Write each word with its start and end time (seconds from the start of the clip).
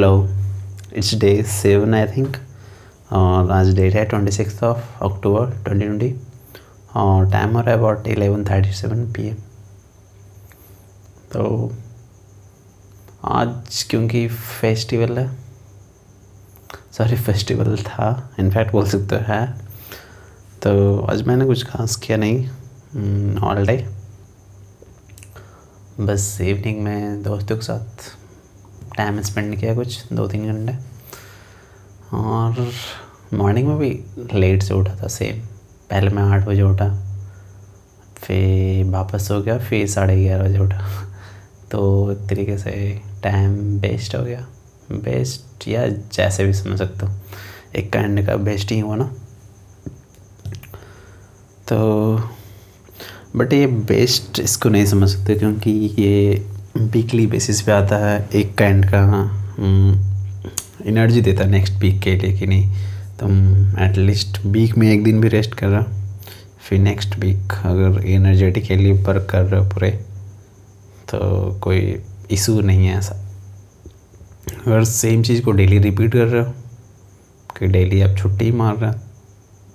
Hello 0.00 0.28
it's 0.94 1.14
day 1.14 1.42
seven 1.42 1.94
I 1.94 2.06
think 2.06 2.36
और 3.12 3.50
आज 3.50 3.74
date 3.76 3.94
है 3.94 4.04
twenty 4.04 4.32
six 4.32 4.62
of 4.62 5.04
October 5.04 5.50
twenty 5.64 5.86
twenty 5.86 6.16
और 6.94 7.30
time 7.30 7.48
हो 7.48 7.60
रहा 7.60 7.70
है 7.70 7.76
about 7.76 8.06
eleven 8.06 8.44
thirty 8.44 8.72
seven 8.72 9.12
P 9.12 9.28
M 9.28 9.34
तो 11.32 11.72
आज 13.24 13.82
क्योंकि 13.90 14.28
फेस्टिवल 14.28 15.18
है 15.18 15.36
सॉरी 16.98 17.16
फेस्टिवल 17.16 17.76
था 17.76 18.30
इनफैक्ट 18.38 18.72
बोल 18.72 18.88
सकते 18.88 19.16
हो, 19.16 19.22
है। 19.22 19.54
तो 20.62 21.00
आज 21.00 21.22
मैंने 21.22 21.44
कुछ 21.44 21.66
खास 21.66 21.96
किया 21.96 22.16
नहीं 22.16 22.48
ऑल 23.38 23.66
डे 23.66 23.90
बस 26.00 26.40
इवनिंग 26.40 26.82
में 26.82 27.22
दोस्तों 27.22 27.56
के 27.56 27.62
साथ 27.62 28.19
टाइम 28.96 29.20
स्पेंड 29.22 29.60
किया 29.60 29.74
कुछ, 29.74 30.12
दो 30.12 30.26
तीन 30.28 30.46
घंटे। 30.52 30.76
और 32.16 32.72
मॉर्निंग 33.34 33.68
में 33.68 33.78
भी 33.78 33.90
लेट 34.34 34.62
से 34.62 34.74
उठा 34.74 34.94
था 35.02 35.06
सेम 35.06 35.38
पहले 35.90 36.10
मैं 36.10 36.22
आठ 36.22 36.46
बजे 36.46 36.62
उठा, 36.62 36.88
फिर 38.16 38.84
वापस 38.84 39.28
हो 39.30 39.42
गया, 39.42 39.58
फिर 39.58 39.86
साढ़े 39.86 40.22
ग्यारह 40.22 40.44
बजे 40.44 40.58
उठा। 40.58 40.84
तो 41.70 42.12
एक 42.12 42.18
तरीके 42.18 42.58
से 42.58 43.00
टाइम 43.22 43.54
वेस्ट 43.78 44.16
हो 44.16 44.22
गया। 44.22 44.46
बेस्ट 44.92 45.68
या 45.68 45.86
जैसे 45.86 46.44
भी 46.44 46.52
समझ 46.52 46.78
सकते 46.78 47.06
हो, 47.06 47.12
एक 47.76 47.92
काइंड 47.92 48.26
का 48.26 48.36
बेस्ट 48.36 48.72
ही 48.72 48.78
हुआ 48.80 48.96
ना। 48.96 49.04
तो 51.68 51.78
बट 53.36 53.52
ये 53.52 53.66
बेस्ट 53.66 54.40
इसको 54.40 54.68
नहीं 54.68 54.86
समझ 54.86 55.08
सकते 55.08 55.34
क्योंकि 55.34 55.70
ये 55.98 56.46
वीकली 56.82 57.26
बेसिस 57.26 57.60
पे 57.62 57.72
आता 57.72 57.96
है, 57.96 58.28
एक 58.34 58.54
काइंड 58.58 58.84
का 58.86 59.02
एनर्जी 60.86 61.20
देता 61.20 61.44
है 61.44 61.50
नेक्स्ट 61.50 61.74
वीक 61.80 62.00
के 62.02 62.14
लिए 62.16 62.32
कि 62.38 62.46
नहीं। 62.46 62.70
तुम 63.20 63.32
एटलीस्ट 63.80 64.44
वीक 64.46 64.76
में 64.78 64.90
एक 64.92 65.02
दिन 65.04 65.20
भी 65.20 65.28
रेस्ट 65.28 65.54
कर 65.54 65.68
रहा 65.68 65.84
फिर 66.60 66.78
नेक्स्ट 66.80 67.18
वीक 67.18 67.52
अगर 67.64 68.06
एनर्जेटिकली 68.06 68.92
वर्क 68.92 69.26
कर 69.30 69.42
रहे 69.42 69.60
हो 69.60 69.68
पूरे 69.68 69.90
तो 71.08 71.18
कोई 71.62 71.96
इशू 72.30 72.60
नहीं 72.60 72.86
है 72.86 72.98
ऐसा। 72.98 73.14
अगर 74.66 74.84
सेम 74.84 75.22
चीज़ 75.22 75.42
को 75.42 75.52
डेली 75.52 75.78
रिपीट 75.78 76.12
कर 76.12 76.26
रहे 76.26 76.42
हो, 76.42 76.52
कि 77.58 77.66
डेली 77.66 78.00
आप 78.00 78.16
छुट्टी 78.18 78.50
मार 78.52 78.76
रहे 78.76 78.92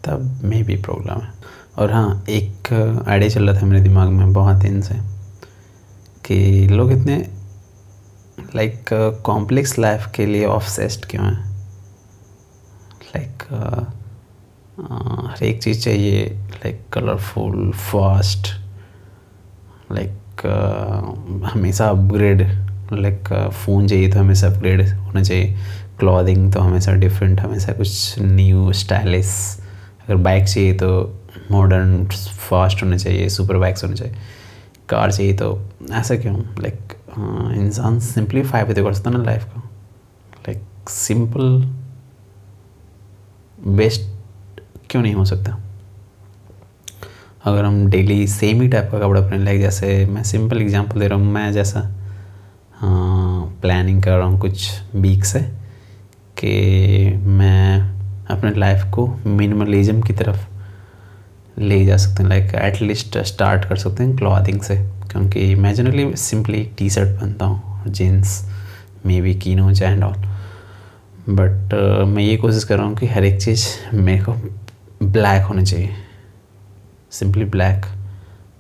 तब 0.04 0.42
मे 0.44 0.62
भी 0.64 0.76
प्रॉब्लम 0.78 1.22
है। 1.22 1.34
और 1.78 1.92
हाँ 1.92 2.24
एक 2.30 2.74
आइडिया 3.08 3.30
चल 3.30 3.50
रहा 3.50 3.62
था 3.62 3.66
मेरे 3.66 3.82
दिमाग 3.84 4.10
में 4.10 4.34
बहुत 4.34 4.56
दिन 4.58 4.82
से। 4.82 4.96
कि 6.26 6.68
लोग 6.68 6.92
इतने 6.92 7.18
लाइक 8.56 8.90
कॉम्प्लेक्स 9.26 9.78
लाइफ 9.80 10.08
के 10.16 10.26
लिए 10.26 10.46
ऑफसेस्ड 10.46 11.06
क्यों 11.06 11.26
हैं? 11.26 11.44
लाइक 13.16 13.44
हर 15.30 15.44
एक 15.44 15.62
चीज़ 15.64 15.84
चाहिए 15.84 16.26
लाइक 16.54 16.82
कलरफुल 16.94 17.72
फास्ट 17.92 18.48
लाइक 19.92 20.46
हमेशा 21.54 21.88
अपग्रेड 21.90 22.42
लाइक 22.94 23.30
फ़ोन 23.66 23.88
चाहिए 23.88 24.12
तो 24.12 24.20
हमेशा 24.20 24.48
अपग्रेड 24.48 24.88
होना 24.90 25.24
चाहिए 25.24 25.56
क्लॉथिंग 26.00 26.52
तो 26.54 26.60
हमेशा 26.60 26.94
डिफरेंट 26.94 27.40
हमेशा 27.40 27.74
कुछ 27.74 28.16
न्यू 28.20 28.72
स्टाइलिश 28.74 29.36
अगर 30.04 30.16
बाइक 30.24 30.46
चाहिए 30.46 30.74
तो 30.74 30.90
मॉडर्न 31.52 32.06
फास्ट 32.50 32.84
होना 32.84 32.98
चाहिए 32.98 33.30
सुपर 33.30 33.58
बाइक्स 33.58 33.84
होने 33.84 33.96
चाहिए। 33.96 34.16
कार 34.90 35.12
चाहिए 35.12 35.34
तो 35.34 35.48
ऐसा 35.92 36.16
क्यों? 36.16 36.36
लाइक 36.62 36.94
इंसान 37.58 38.00
सिंपलीफाई 38.00 38.64
भी 38.64 38.74
तो 38.74 38.84
कर 38.86 38.94
सकता 38.94 39.10
ना 39.10 39.24
लाइफ 39.24 39.44
को। 39.46 39.60
लाइक 40.48 40.90
सिंपल 40.90 41.64
बेस्ट 43.76 44.02
क्यों 44.90 45.02
नहीं 45.02 45.14
हो 45.16 45.26
सकता? 45.26 45.58
अगर 47.46 47.66
हम 47.66 47.86
डेली 47.88 48.26
सेम 48.28 48.62
ही 48.62 48.68
टाइप 48.68 48.90
का 48.92 49.00
कपड़ा 49.00 49.22
पहने 49.22 49.44
लाइक 49.44 49.62
जैसे 49.62 50.06
मैं 50.06 50.24
सिंपल 50.24 50.62
एग्जांपल 50.62 51.00
दे 51.00 51.08
रहा 51.08 51.20
हूँ, 51.20 51.28
मैं 51.28 51.52
जैसा 51.54 51.82
प्लानिंग 53.62 54.02
कर 54.04 54.18
रहा 54.18 54.28
हूँ 54.28 54.40
कुछ 54.40 54.70
वीक 54.96 55.26
से, 55.26 55.40
कि 56.38 57.14
मैं 57.18 57.80
अपने 58.28 58.52
लाइफ 58.54 58.84
को 58.94 59.08
मिनिमलिज्म 59.28 60.02
की 60.02 60.14
तरफ़ 60.14 60.46
ले 61.60 61.86
जा 61.86 61.98
सकते 61.98 62.24
हैं 62.24 62.30
लाइक 62.30 62.54
एटलीस्ट 62.56 63.18
स्टार्ट 63.26 63.66
कर 63.66 63.76
सकते 63.78 64.04
हैं 64.04 64.16
क्लॉथिंग 64.18 64.62
से, 64.62 64.76
क्योंकि 65.12 65.54
मैं 65.56 65.74
जनरली 65.74 66.16
सिंपली 66.18 66.60
एक 66.62 66.74
टी 66.78 66.90
शर्ट 66.90 67.20
पहनता 67.20 67.46
हूँ 67.46 67.84
जीन्स 67.88 68.42
मे 69.06 69.20
बी 69.22 69.34
कीनो 69.36 69.70
एंड 69.72 70.04
ऑल 70.04 70.16
बट 71.30 71.74
मैं 72.08 72.24
ये 72.24 72.36
कोशिश 72.38 72.64
कर 72.64 72.78
रहा 72.78 72.86
हूँ 72.88 72.96
कि 72.98 73.08
हर 73.08 73.26
एक 73.26 73.42
चीज़ 73.42 73.68
मेरे 73.96 74.24
को 74.24 74.34
ब्लैक 75.04 75.44
होनी 75.44 75.64
चाहिए। 75.64 75.96
सिंपली 77.12 77.46
ब्लैक 77.46 77.86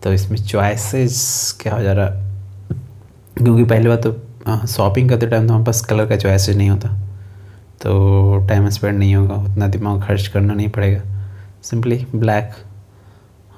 तो 0.04 0.14
इसमें 0.14 0.38
चॉइसेस 0.40 1.58
क्या 1.62 1.74
हो 1.74 1.82
जा 1.84 1.94
रहा 1.94 2.08
क्योंकि 3.38 3.64
पहली 3.64 3.88
बात 3.88 4.04
तो 4.04 4.66
शॉपिंग 4.68 5.10
करते 5.10 5.28
टाइम 5.28 5.48
तो 5.48 5.54
हमारे 5.54 5.66
पास 5.66 5.82
कलर 5.82 6.06
का 6.06 6.16
चॉइसेस 6.18 6.56
नहीं 6.56 6.70
होता। 6.70 6.90
तो 7.82 8.48
टाइम 8.50 8.70
स्पेंड 8.70 8.98
नहीं 8.98 9.16
होगा, 9.16 9.36
उतना 9.36 9.68
दिमाग 9.68 10.02
खर्च 10.04 10.28
करना 10.28 10.54
नहीं 10.54 10.70
पड़ेगा। 10.70 11.02
सिंपली 11.64 12.06
ब्लैक 12.16 12.52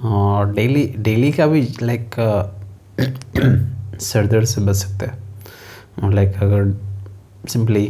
और 0.03 0.51
डेली 0.53 0.85
डेली 0.97 1.31
का 1.31 1.47
भी 1.47 1.61
लाइक 1.81 2.15
सर 4.01 4.25
दर्द 4.27 4.45
से 4.45 4.61
बच 4.61 4.75
सकते 4.75 5.05
हैं। 5.05 6.11
लाइक 6.11 6.35
अगर 6.43 6.73
सिंपली 7.49 7.87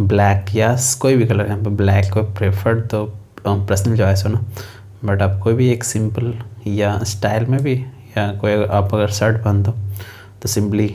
ब्लैक 0.00 0.54
या 0.56 0.76
कोई 1.00 1.16
भी 1.16 1.26
कलर 1.26 1.46
यहाँ 1.46 1.62
पर 1.62 1.70
ब्लैक 1.72 2.12
को 2.14 2.22
प्रेफर्ड 2.34 2.86
तो 2.88 3.04
पर्सनल 3.46 3.96
चॉइस 3.96 4.24
हो 4.24 4.30
ना। 4.30 4.44
बट 5.04 5.22
आप 5.22 5.38
कोई 5.42 5.54
भी 5.54 5.68
एक 5.70 5.84
सिंपल 5.84 6.34
या 6.66 6.98
स्टाइल 7.04 7.46
में 7.46 7.60
भी, 7.62 7.74
या 7.74 8.32
कोई 8.34 8.52
आप 8.52 8.94
अगर 8.94 9.10
शर्ट 9.10 9.42
पहन 9.44 9.62
दो 9.62 9.72
तो 10.42 10.48
सिंपली 10.48 10.94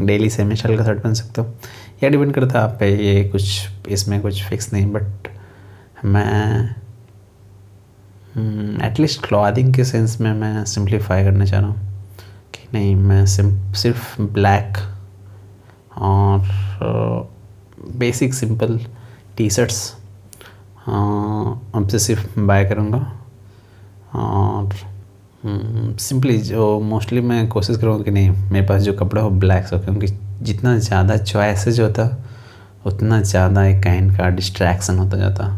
डेली 0.00 0.30
सेमी 0.30 0.56
स्टाइल 0.56 0.78
का 0.78 0.84
शर्ट 0.84 1.02
पहन 1.02 1.14
सकते 1.14 1.40
हो। 1.40 1.54
या 2.02 2.08
डिपेंड 2.10 2.32
करता 2.34 2.58
है 2.58 2.64
आप 2.64 2.76
पे 2.80 2.88
ये 2.96 3.24
कुछ, 3.24 3.68
इसमें 3.88 4.20
कुछ 4.22 4.42
फिक्स 4.44 4.72
नहीं 4.72 4.86
बट 4.92 5.28
मैं 6.04 6.74
एटलीस्ट 8.36 9.26
क्लॉदिंग 9.26 9.72
के 9.74 9.84
सेंस 9.84 10.20
में 10.20 10.32
मैं 10.34 10.64
सिंप्लीफाई 10.64 11.24
करना 11.24 11.44
चाह 11.44 11.60
रहा 11.60 11.70
हूँ 11.70 11.76
कि 12.54 12.68
नहीं, 12.74 12.94
मैं 12.96 13.24
सिर्फ़ 13.26 14.20
ब्लैक 14.22 14.78
और 15.98 16.40
बेसिक 17.98 18.34
सिंपल 18.34 18.78
टी 19.36 19.48
शर्ट्स 19.50 19.90
अब 20.88 21.86
से 21.90 21.98
सिर्फ़ 21.98 22.40
बाय 22.40 22.64
करूँगा 22.64 22.98
और 24.14 24.74
सिंपली 25.44 26.38
जो 26.38 26.78
मोस्टली 26.80 27.20
मैं 27.20 27.46
कोशिश 27.48 27.76
करूँगा 27.76 28.04
कि 28.04 28.10
नहीं, 28.10 28.30
मेरे 28.30 28.66
पास 28.66 28.82
जो 28.82 28.92
कपड़ा 28.92 29.22
हो 29.22 29.30
ब्लैक 29.30 29.66
हो, 29.72 29.78
क्योंकि 29.78 30.06
जितना 30.42 30.76
ज़्यादा 30.78 31.16
चॉइसेज 31.16 31.80
होता, 31.80 32.08
उतना 32.86 33.20
ज़्यादा 33.22 33.64
एक 33.66 33.82
काइंड 33.84 34.16
का 34.16 34.28
डिस्ट्रैक्शन 34.30 34.98
होता 34.98 35.16
जाता। 35.16 35.48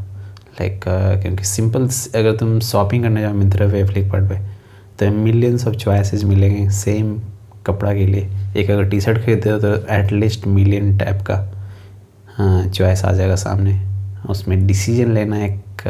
लाइक 0.61 0.81
uh, 0.81 1.23
क्योंकि 1.23 1.45
सिंपल 1.45 1.89
अगर 2.19 2.37
तुम 2.37 2.59
शॉपिंग 2.63 3.03
करने 3.03 3.21
जाओ 3.23 3.33
मिंत्रा 3.35 3.67
पे 3.69 3.85
फ्लिपकार्ट 3.87 4.29
पे 4.29 4.39
तो 4.99 5.11
मिलियंस 5.15 5.67
ऑफ़ 5.69 5.75
चॉइसेस 5.77 6.25
मिलेंगे 6.25 6.69
सेम 6.73 7.19
कपड़ा 7.67 7.93
के 7.95 8.07
लिए। 8.07 8.29
एक 8.57 8.71
अगर 8.71 8.85
टी 8.89 9.01
शर्ट 9.01 9.19
खरीदते 9.25 9.51
हो 9.51 9.59
तो 9.59 9.75
एटलीस्ट 9.95 10.47
मिलियन 10.49 10.97
टाइप 10.99 11.23
का 11.31 12.69
चॉइस 12.69 13.05
आ 13.05 13.13
जाएगा 13.13 13.37
सामने। 13.37 13.81
उसमें 14.31 14.67
डिसीज़न 14.67 15.13
लेना 15.15 15.45
एक 15.45 15.83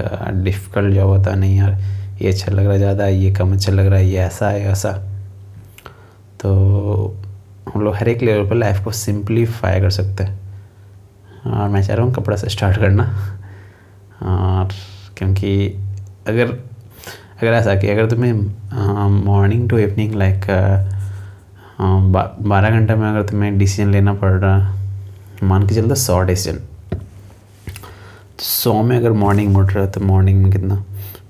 डिफ़िकल्ट 0.44 0.94
जॉब 0.94 1.08
होता 1.08 1.30
है। 1.30 1.38
नहीं 1.38 1.56
यार 1.58 1.78
ये 2.22 2.28
अच्छा 2.28 2.52
लग 2.52 2.64
रहा 2.64 2.72
है 2.72 2.78
ज़्यादा 2.78 3.06
ये 3.06 3.30
कम 3.34 3.52
अच्छा 3.52 3.72
लग 3.72 3.86
रहा 3.86 3.98
है 3.98 4.08
ये 4.08 4.18
ऐसा 4.18 4.48
है 4.50 4.64
ऐसा 4.70 4.92
तो 6.40 6.50
हम 7.74 7.82
लोग 7.82 7.94
हर 7.94 8.08
एक 8.08 8.22
लेवल 8.22 8.48
पर 8.48 8.56
लाइफ 8.56 8.84
को 8.84 8.90
सिंप्लीफाई 8.92 9.80
कर 9.80 9.90
सकते 9.90 10.24
हैं। 10.24 10.44
और 11.46 11.68
मैं 11.68 11.82
चाह 11.82 11.96
रहा 11.96 12.04
हूँ 12.06 12.14
कपड़ा 12.14 12.36
से 12.36 12.48
स्टार्ट 12.48 12.76
करना। 12.76 13.04
और 14.22 14.68
क्योंकि 15.18 15.66
अगर 16.28 16.46
अगर 17.36 17.52
ऐसा 17.52 17.74
कि 17.74 17.88
अगर 17.88 18.10
तुम्हें 18.10 18.32
मॉर्निंग 19.24 19.68
टू 19.70 19.78
इवनिंग 19.78 20.14
लाइक 20.14 20.44
बारह 21.80 22.70
घंटे 22.70 22.94
में 22.94 23.08
अगर 23.08 23.22
तुम्हें 23.28 23.58
डिसीज़न 23.58 23.90
लेना 23.92 24.14
पड़ 24.14 24.32
रहा, 24.32 24.74
मान 25.42 25.66
के 25.68 25.74
चलता 25.74 25.94
सौ 25.94 26.20
डिसीज़न 26.22 26.60
सौ 28.40 28.82
में 28.82 28.96
अगर 28.96 29.12
मॉर्निंग 29.12 29.56
उठ 29.56 29.72
रहा 29.72 29.84
है 29.84 29.90
तो 29.90 30.00
मॉर्निंग 30.00 30.42
में 30.42 30.50
कितना? 30.52 30.74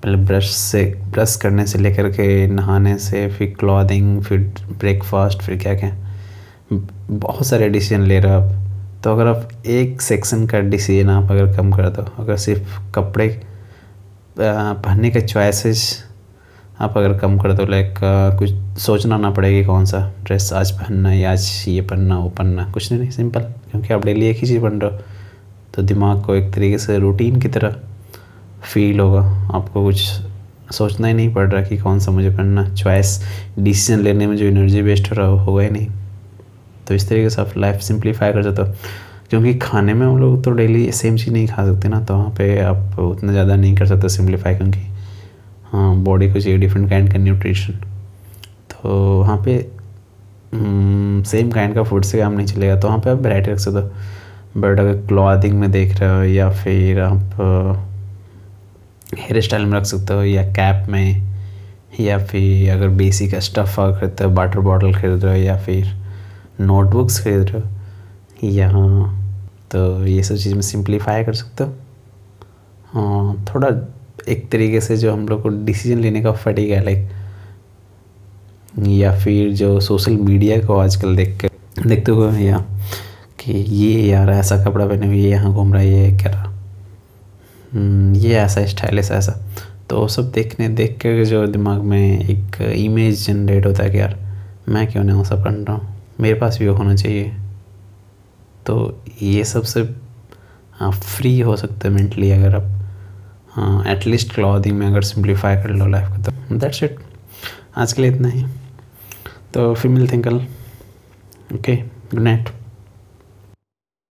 पहले 0.03 0.17
ब्रश 0.27 0.51
से 0.51 0.85
ब्रश 1.13 1.37
करने 1.43 1.67
से 1.67 1.79
लेकर 1.79 2.09
के 2.11 2.47
नहाने 2.47 2.97
से, 2.99 3.29
फिर 3.29 3.55
क्लॉथिंग 3.61 4.23
फिर 4.23 4.39
ब्रेकफास्ट 4.71 5.43
फिर 5.43 5.59
क्या 5.59 5.75
क्या 5.75 5.91
बहुत 6.73 7.47
सारे 7.47 7.69
डिसीज़न 7.69 8.03
ले 8.03 8.19
रहे 8.21 8.33
आप। 8.33 8.66
तो 9.07 9.13
अगर 9.13 9.27
आप 9.27 9.67
एक 9.67 10.01
सेक्शन 10.03 10.47
का 10.47 10.61
डिसीज़न 10.61 11.11
आप 11.11 11.31
अगर 11.31 11.53
कम 11.57 11.71
कर 11.73 11.89
दो, 11.89 12.03
अगर 12.19 12.37
सिर्फ़ 12.37 12.79
कपड़े 12.95 13.29
पहनने 14.39 15.11
के 15.11 15.21
चॉइसेस 15.21 15.83
आप 16.81 16.97
अगर 16.99 17.17
कम 17.19 17.37
कर 17.39 17.53
दो 17.53 17.67
लाइक 17.67 17.99
कुछ 18.39 18.53
सोचना 18.83 19.17
ना 19.17 19.31
पड़ेगी 19.31 19.65
कौन 19.65 19.85
सा 19.85 20.01
ड्रेस 20.25 20.53
आज 20.53 20.71
पहनना 20.71 21.09
है 21.09 21.25
आज 21.25 21.65
ये 21.69 21.81
पहनना 21.83 22.19
वो 22.19 22.29
पहनना 22.29 22.65
कुछ 22.73 22.91
नहीं 22.93 23.11
सिंपल 23.11 23.41
क्योंकि 23.41 23.95
आप 23.95 24.05
डेली 24.05 24.27
एक 24.27 24.37
ही 24.37 24.47
चीज़ 24.47 24.61
पहन 24.63 24.81
रहे 24.81 24.91
हो। 24.91 24.99
तो 25.75 25.83
दिमाग 25.83 26.23
को 26.25 26.35
एक 26.35 26.53
तरीके 26.55 26.79
से 26.79 26.99
रूटीन 26.99 27.41
की 27.41 27.49
तरह 27.49 27.77
फील 28.73 29.01
होगा। 29.01 29.23
आपको 29.55 29.85
कुछ 29.85 30.03
सोचना 30.73 31.09
ही 31.09 31.15
नहीं 31.15 31.33
पड़ 31.35 31.49
रहा 31.51 31.63
कि 31.63 31.79
कौन 31.79 32.01
सा 32.01 32.13
मुझे 32.13 32.31
पहनना 32.31 32.69
चॉइस 32.75 33.21
डिसीज़न 33.59 34.03
लेने 34.03 34.27
में 34.27 34.37
जो 34.37 34.47
एनर्जी 34.47 34.83
वेस्ट 34.83 35.11
हो 35.11 35.17
रहा 35.17 35.27
होगा 35.27 35.63
ही 35.63 35.71
नहीं। 35.71 35.89
तो 36.89 36.95
इस 36.95 37.09
तरीके 37.09 37.31
से 37.31 37.41
आप 37.43 37.57
लाइफ 37.59 37.81
सिंप्लीफाई 37.83 38.33
कर 38.33 38.43
सकते 38.43 38.63
हो। 38.63 38.75
क्योंकि 39.31 39.55
खाने 39.59 39.95
में 39.95 40.07
हम 40.07 40.19
लोग 40.19 40.43
तो 40.45 40.51
डेली 40.53 40.91
सेम 40.93 41.17
चीज़ 41.17 41.31
नहीं 41.31 41.47
खा 41.49 41.65
सकते 41.67 41.89
ना 41.89 42.01
तो 42.01 42.17
वहाँ 42.17 42.31
पे 42.39 42.59
आप 42.61 42.99
उतना 43.01 43.33
ज़्यादा 43.33 43.57
नहीं 43.57 43.75
कर 43.77 43.87
सकते 43.87 44.09
सिंप्लीफाई 44.09 44.55
क्योंकि 44.55 44.81
हाँ 45.73 45.95
बॉडी 46.05 46.31
को 46.33 46.41
चाहिए 46.41 46.59
डिफरेंट 46.59 46.89
काइंड 46.91 47.13
का 47.13 47.19
न्यूट्रिशन 47.19 47.73
तो 48.73 49.19
वहाँ 49.21 49.37
पे 49.47 49.59
सेम 51.29 51.51
काइंड 51.51 51.75
का 51.75 51.83
फ़ूड 51.83 52.05
से 52.05 52.19
काम 52.19 52.33
नहीं 52.33 52.47
चलेगा 52.47 52.77
तो 52.81 52.89
वहाँ 52.89 53.01
पे 53.01 53.11
आप 53.11 53.19
वैरायटी 53.19 53.51
रख 53.51 53.59
सकते 53.59 53.79
हो। 53.79 54.61
बट 54.61 54.79
अगर 54.81 55.07
क्लॉथिंग 55.07 55.59
में 55.61 55.71
देख 55.73 55.99
रहे 56.01 56.11
हो 56.11 56.23
या 56.25 56.51
फिर 56.53 57.01
आप 57.01 57.43
हेयर 59.15 59.41
स्टाइल 59.41 59.65
में 59.67 59.79
रख 59.79 59.85
सकते 59.87 60.15
हो 60.15 60.23
या 60.23 60.43
कैप 60.53 60.89
में, 60.89 61.23
या 62.01 62.19
फिर 62.27 62.71
अगर 62.73 62.89
बेसिक 62.97 63.35
स्टफ़ 63.37 63.77
खरीदते 63.77 64.25
हो 64.25 64.31
वाटर 64.31 64.61
बॉटल 64.61 64.95
खरीद 64.95 65.25
रहे 65.25 65.39
हो 65.39 65.45
या 65.45 65.57
फिर 65.59 65.85
नोटबुक्स 66.61 67.19
खरीद 67.25 67.49
रहे 67.49 67.61
हो 67.61 68.49
यहाँ 68.49 69.13
तो 69.71 70.07
ये 70.07 70.23
सब 70.23 70.37
चीज़ 70.37 70.55
में 70.55 70.63
सिंप्लीफाई 70.63 71.25
कर 71.25 71.35
सकते 71.35 71.65
हो। 71.65 71.75
हाँ 72.93 73.45
थोड़ा 73.45 73.69
एक 74.29 74.49
तरीके 74.51 74.81
से 74.81 74.97
जो 74.97 75.13
हम 75.13 75.29
लोग 75.29 75.43
को 75.43 75.49
डिसीज़न 75.49 76.01
लेने 76.01 76.23
का 76.23 76.33
फटी 76.33 76.67
गया 76.67 76.83
लाइक 76.83 77.09
या 78.79 79.19
फिर 79.19 79.53
जो 79.53 79.79
सोशल 79.81 80.17
मीडिया 80.17 80.61
को 80.67 80.77
आजकल 80.77 81.17
देख 81.17 81.39
कर 81.41 81.89
देखते 81.89 82.13
हुए 82.13 82.41
या 82.41 82.59
कि 83.41 83.53
ये 83.53 84.03
यार 84.03 84.31
ऐसा 84.31 84.65
कपड़ा 84.65 84.87
पहने 84.87 85.07
हुए 85.07 85.17
ये 85.17 85.31
यहाँ 85.31 85.53
घूम 85.53 85.73
रहा 85.75 85.83
है 85.83 85.89
ये 85.89 86.17
क्या 86.19 86.33
रहा। 86.33 86.45
हम्म, 87.73 88.15
ये 88.15 88.35
ऐसा 88.35 88.67
स्टाइलिश 88.67 89.11
ऐसा। 89.11 89.17
ऐसा 89.17 89.65
तो 89.91 90.01
वो 90.01 90.09
सब 90.09 90.31
देखने 90.33 90.69
देख 90.69 90.97
कर 91.03 91.25
जो 91.25 91.47
दिमाग 91.47 91.83
में 91.83 92.21
एक 92.21 92.61
इमेज 92.63 93.27
जनरेट 93.27 93.67
होता 93.67 93.83
है 93.83 93.91
कि 93.91 93.99
यार 94.01 94.17
मैं 94.69 94.87
क्यों 94.93 95.05
नहीं 95.05 95.19
वैसा 95.19 95.35
पहन 95.45 95.65
रहा 95.65 95.77
हूँ 95.77 95.96
मेरे 96.21 96.39
पास 96.41 96.59
भी 96.59 96.67
होना 96.67 96.95
चाहिए। 96.95 97.31
तो 98.67 99.03
ये 99.23 99.45
सबसे 99.45 99.83
हाँ 100.73 100.91
फ्री 100.93 101.39
हो 101.41 101.57
सकता 101.57 101.89
है 101.89 101.95
मेंटली 101.95 102.31
अगर 102.31 102.55
आप 102.57 102.73
हाँ 103.51 103.85
एटलीस्ट 103.89 104.35
क्लॉथिंग 104.35 104.79
में 104.79 104.87
अगर 104.87 105.03
सिंप्लीफाई 105.03 105.57
कर 105.57 105.71
लो 105.71 105.87
लाइफ 105.87 106.09
को 106.09 106.23
तो 106.23 106.59
दैट्स 106.59 106.83
इट 106.83 106.99
आज 107.77 107.93
के 107.93 108.03
लिए 108.03 108.11
इतना 108.11 108.29
ही। 108.29 108.45
तो 109.55 109.75
फिर 109.75 109.91
मिलते 109.91 110.17
हैं 110.17 110.25
कल 110.25 110.37
ओके 111.55 111.77
गुड 111.77 112.21
नाइट 112.21 112.49